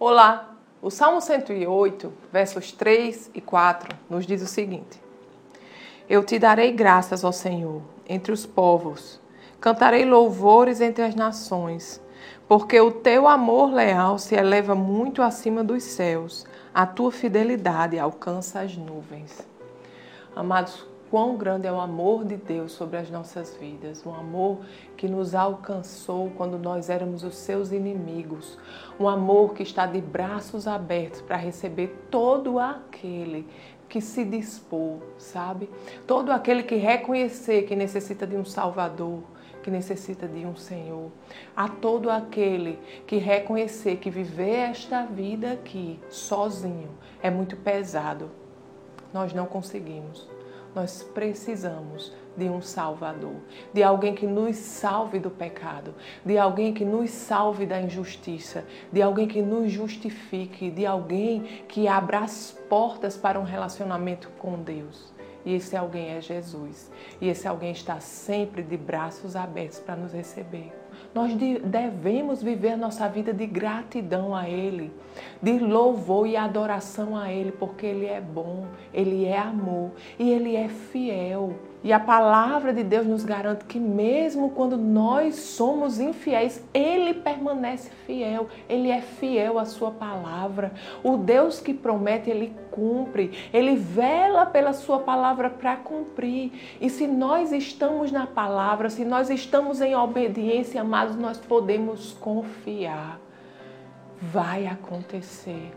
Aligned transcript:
Olá! 0.00 0.54
O 0.80 0.92
Salmo 0.92 1.20
108, 1.20 2.12
versos 2.32 2.70
3 2.70 3.32
e 3.34 3.40
4, 3.40 3.96
nos 4.08 4.24
diz 4.24 4.40
o 4.40 4.46
seguinte: 4.46 5.02
Eu 6.08 6.22
te 6.22 6.38
darei 6.38 6.70
graças, 6.70 7.24
ó 7.24 7.32
Senhor, 7.32 7.82
entre 8.08 8.30
os 8.30 8.46
povos, 8.46 9.20
cantarei 9.60 10.04
louvores 10.04 10.80
entre 10.80 11.02
as 11.02 11.16
nações, 11.16 12.00
porque 12.46 12.80
o 12.80 12.92
teu 12.92 13.26
amor 13.26 13.72
leal 13.72 14.20
se 14.20 14.36
eleva 14.36 14.72
muito 14.72 15.20
acima 15.20 15.64
dos 15.64 15.82
céus, 15.82 16.46
a 16.72 16.86
tua 16.86 17.10
fidelidade 17.10 17.98
alcança 17.98 18.60
as 18.60 18.76
nuvens. 18.76 19.44
Amados, 20.36 20.86
quão 21.10 21.36
grande 21.36 21.66
é 21.66 21.72
o 21.72 21.80
amor 21.80 22.24
de 22.24 22.36
Deus 22.36 22.72
sobre 22.72 22.98
as 22.98 23.10
nossas 23.10 23.56
vidas, 23.56 24.04
um 24.04 24.14
amor 24.14 24.58
que 24.96 25.08
nos 25.08 25.34
alcançou 25.34 26.30
quando 26.36 26.58
nós 26.58 26.90
éramos 26.90 27.24
os 27.24 27.36
seus 27.36 27.72
inimigos, 27.72 28.58
um 28.98 29.08
amor 29.08 29.54
que 29.54 29.62
está 29.62 29.86
de 29.86 30.00
braços 30.00 30.66
abertos 30.66 31.20
para 31.20 31.36
receber 31.36 32.06
todo 32.10 32.58
aquele 32.58 33.46
que 33.88 34.00
se 34.00 34.24
dispor, 34.24 34.98
sabe? 35.16 35.70
Todo 36.06 36.30
aquele 36.30 36.62
que 36.62 36.76
reconhecer 36.76 37.62
que 37.62 37.74
necessita 37.74 38.26
de 38.26 38.36
um 38.36 38.44
Salvador, 38.44 39.22
que 39.62 39.70
necessita 39.70 40.28
de 40.28 40.44
um 40.44 40.56
Senhor. 40.56 41.10
A 41.56 41.68
todo 41.68 42.10
aquele 42.10 42.78
que 43.06 43.16
reconhecer 43.16 43.96
que 43.96 44.10
viver 44.10 44.70
esta 44.70 45.04
vida 45.04 45.52
aqui 45.52 45.98
sozinho 46.10 46.90
é 47.22 47.30
muito 47.30 47.56
pesado. 47.56 48.30
Nós 49.12 49.32
não 49.32 49.46
conseguimos 49.46 50.28
nós 50.74 51.02
precisamos 51.02 52.12
de 52.36 52.48
um 52.48 52.62
Salvador, 52.62 53.34
de 53.72 53.82
alguém 53.82 54.14
que 54.14 54.26
nos 54.26 54.56
salve 54.56 55.18
do 55.18 55.30
pecado, 55.30 55.94
de 56.24 56.38
alguém 56.38 56.72
que 56.72 56.84
nos 56.84 57.10
salve 57.10 57.66
da 57.66 57.80
injustiça, 57.80 58.64
de 58.92 59.02
alguém 59.02 59.26
que 59.26 59.42
nos 59.42 59.72
justifique, 59.72 60.70
de 60.70 60.86
alguém 60.86 61.64
que 61.68 61.88
abra 61.88 62.20
as 62.20 62.56
portas 62.68 63.16
para 63.16 63.40
um 63.40 63.44
relacionamento 63.44 64.30
com 64.38 64.62
Deus. 64.62 65.12
E 65.44 65.54
esse 65.54 65.76
alguém 65.76 66.10
é 66.10 66.20
Jesus. 66.20 66.90
E 67.20 67.28
esse 67.28 67.48
alguém 67.48 67.72
está 67.72 67.98
sempre 68.00 68.62
de 68.62 68.76
braços 68.76 69.34
abertos 69.34 69.80
para 69.80 69.96
nos 69.96 70.12
receber. 70.12 70.77
Nós 71.14 71.32
devemos 71.34 72.42
viver 72.42 72.76
nossa 72.76 73.08
vida 73.08 73.32
de 73.32 73.46
gratidão 73.46 74.34
a 74.34 74.48
Ele, 74.48 74.92
de 75.42 75.58
louvor 75.58 76.26
e 76.26 76.36
adoração 76.36 77.16
a 77.16 77.32
Ele, 77.32 77.52
porque 77.52 77.86
Ele 77.86 78.06
é 78.06 78.20
bom, 78.20 78.66
Ele 78.92 79.24
é 79.24 79.38
amor 79.38 79.90
e 80.18 80.30
Ele 80.30 80.54
é 80.54 80.68
fiel. 80.68 81.54
E 81.82 81.92
a 81.92 82.00
palavra 82.00 82.72
de 82.72 82.82
Deus 82.82 83.06
nos 83.06 83.24
garante 83.24 83.64
que, 83.64 83.78
mesmo 83.78 84.50
quando 84.50 84.76
nós 84.76 85.36
somos 85.36 86.00
infiéis, 86.00 86.60
Ele 86.74 87.14
permanece 87.14 87.88
fiel. 88.04 88.48
Ele 88.68 88.90
é 88.90 89.00
fiel 89.00 89.60
à 89.60 89.64
Sua 89.64 89.92
palavra. 89.92 90.72
O 91.04 91.16
Deus 91.16 91.60
que 91.60 91.72
promete, 91.72 92.28
Ele 92.28 92.52
cumpre. 92.72 93.48
Ele 93.52 93.76
vela 93.76 94.44
pela 94.44 94.72
Sua 94.72 94.98
palavra 94.98 95.48
para 95.48 95.76
cumprir. 95.76 96.50
E 96.80 96.90
se 96.90 97.06
nós 97.06 97.52
estamos 97.52 98.10
na 98.10 98.26
palavra, 98.26 98.90
se 98.90 99.04
nós 99.04 99.30
estamos 99.30 99.80
em 99.80 99.94
obediência, 99.94 100.82
amados, 100.88 101.16
nós 101.16 101.36
podemos 101.36 102.14
confiar. 102.14 103.20
Vai 104.20 104.66
acontecer. 104.66 105.70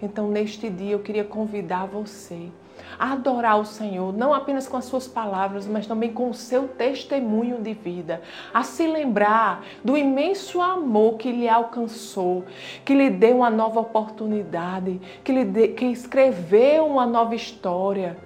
Então, 0.00 0.30
neste 0.30 0.70
dia, 0.70 0.92
eu 0.92 1.00
queria 1.00 1.24
convidar 1.24 1.86
você 1.86 2.48
a 2.98 3.12
adorar 3.12 3.58
o 3.58 3.64
Senhor, 3.64 4.16
não 4.16 4.32
apenas 4.32 4.66
com 4.68 4.76
as 4.76 4.84
suas 4.84 5.06
palavras, 5.06 5.66
mas 5.66 5.86
também 5.86 6.12
com 6.12 6.30
o 6.30 6.34
seu 6.34 6.68
testemunho 6.68 7.60
de 7.60 7.74
vida, 7.74 8.22
a 8.54 8.62
se 8.62 8.86
lembrar 8.86 9.64
do 9.84 9.98
imenso 9.98 10.62
amor 10.62 11.18
que 11.18 11.30
lhe 11.30 11.48
alcançou, 11.48 12.44
que 12.84 12.94
lhe 12.94 13.10
deu 13.10 13.38
uma 13.38 13.50
nova 13.50 13.80
oportunidade, 13.80 15.00
que 15.22 15.32
lhe 15.32 15.44
de, 15.44 15.68
que 15.68 15.86
escreveu 15.86 16.86
uma 16.86 17.04
nova 17.04 17.34
história, 17.34 18.16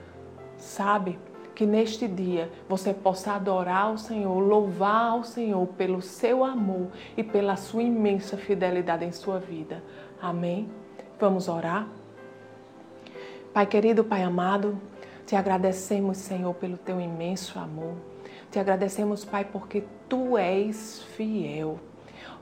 sabe? 0.57 1.19
Que 1.55 1.65
neste 1.65 2.09
dia 2.09 2.51
você 2.69 2.93
possa 2.93 3.33
adorar 3.35 3.93
o 3.93 3.99
Senhor, 3.99 4.39
louvar 4.41 5.13
ao 5.13 5.25
Senhor 5.25 5.67
pelo 5.69 6.03
seu 6.03 6.45
amor 6.45 6.89
e 7.17 7.23
pela 7.23 7.57
sua 7.57 7.83
imensa 7.83 8.37
fidelidade 8.37 9.05
em 9.05 9.13
sua 9.13 9.39
vida. 9.39 9.83
Amém? 10.21 10.69
Vamos 11.19 11.49
orar? 11.49 11.89
Pai 13.53 13.67
querido, 13.67 14.03
Pai 14.03 14.23
amado, 14.23 14.81
te 15.25 15.37
agradecemos, 15.37 16.17
Senhor, 16.17 16.53
pelo 16.55 16.77
teu 16.77 17.01
imenso 17.01 17.59
amor. 17.59 17.95
Te 18.51 18.59
agradecemos, 18.59 19.25
Pai, 19.25 19.45
porque 19.45 19.85
tu 20.09 20.37
és 20.37 21.03
fiel. 21.17 21.79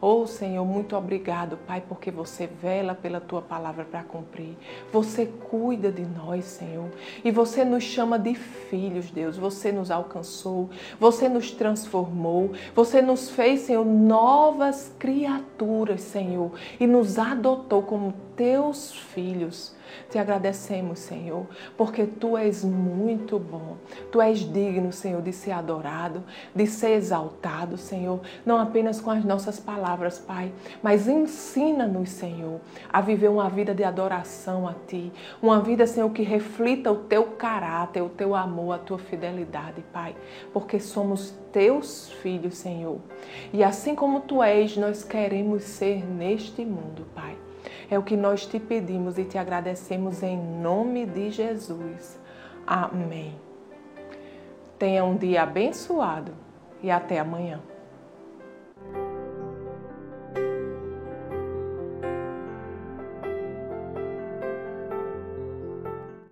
Oh 0.04 0.26
Senhor, 0.26 0.64
muito 0.64 0.96
obrigado, 0.96 1.56
Pai, 1.64 1.80
porque 1.88 2.10
você 2.10 2.48
vela 2.48 2.92
pela 2.92 3.20
tua 3.20 3.40
palavra 3.40 3.84
para 3.84 4.02
cumprir. 4.02 4.56
Você 4.92 5.26
cuida 5.26 5.92
de 5.92 6.02
nós, 6.02 6.44
Senhor. 6.44 6.88
E 7.24 7.30
você 7.30 7.64
nos 7.64 7.84
chama 7.84 8.18
de 8.18 8.34
filhos, 8.34 9.12
Deus. 9.12 9.36
Você 9.36 9.70
nos 9.70 9.92
alcançou, 9.92 10.68
você 10.98 11.28
nos 11.28 11.52
transformou, 11.52 12.50
você 12.74 13.00
nos 13.00 13.30
fez, 13.30 13.60
Senhor, 13.60 13.86
novas 13.86 14.92
criaturas, 14.98 16.00
Senhor, 16.00 16.50
e 16.80 16.86
nos 16.88 17.16
adotou 17.16 17.84
como 17.84 18.12
teus 18.34 18.92
filhos. 18.92 19.72
Te 20.10 20.18
agradecemos, 20.18 20.98
Senhor, 20.98 21.46
porque 21.76 22.04
tu 22.06 22.36
és 22.36 22.64
muito 22.64 23.38
bom. 23.38 23.76
Tu 24.10 24.20
és 24.20 24.40
digno, 24.40 24.92
Senhor, 24.92 25.22
de 25.22 25.32
ser 25.32 25.52
adorado, 25.52 26.22
de 26.54 26.66
ser 26.66 26.90
exaltado, 26.90 27.76
Senhor, 27.76 28.20
não 28.44 28.58
apenas 28.58 29.00
com 29.00 29.10
as 29.10 29.24
nossas 29.24 29.58
palavras, 29.58 30.18
Pai, 30.18 30.52
mas 30.82 31.08
ensina-nos, 31.08 32.10
Senhor, 32.10 32.60
a 32.92 33.00
viver 33.00 33.28
uma 33.28 33.48
vida 33.48 33.74
de 33.74 33.84
adoração 33.84 34.68
a 34.68 34.74
ti, 34.86 35.12
uma 35.40 35.60
vida, 35.60 35.86
Senhor, 35.86 36.10
que 36.10 36.22
reflita 36.22 36.90
o 36.90 36.96
teu 36.96 37.24
caráter, 37.24 38.02
o 38.02 38.08
teu 38.08 38.34
amor, 38.34 38.74
a 38.74 38.78
tua 38.78 38.98
fidelidade, 38.98 39.82
Pai, 39.92 40.14
porque 40.52 40.78
somos 40.78 41.34
teus 41.52 42.10
filhos, 42.22 42.54
Senhor. 42.54 42.98
E 43.52 43.62
assim 43.62 43.94
como 43.94 44.20
tu 44.20 44.42
és, 44.42 44.76
nós 44.76 45.04
queremos 45.04 45.62
ser 45.62 46.04
neste 46.04 46.64
mundo, 46.64 47.06
Pai. 47.14 47.36
É 47.90 47.98
o 47.98 48.02
que 48.02 48.16
nós 48.16 48.46
te 48.46 48.58
pedimos 48.58 49.18
e 49.18 49.24
te 49.24 49.38
agradecemos 49.38 50.22
em 50.22 50.36
nome 50.36 51.06
de 51.06 51.30
Jesus. 51.30 52.18
Amém. 52.66 53.34
Tenha 54.78 55.04
um 55.04 55.16
dia 55.16 55.42
abençoado 55.42 56.32
e 56.82 56.90
até 56.90 57.18
amanhã. 57.18 57.60